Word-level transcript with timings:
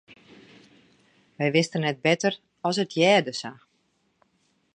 Wy 1.37 1.47
wisten 1.55 1.81
net 1.83 2.03
better 2.07 2.33
as 2.67 2.77
it 2.83 2.95
hearde 2.97 3.33
sa. 3.41 3.51